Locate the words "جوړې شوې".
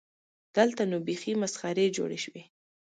1.97-2.43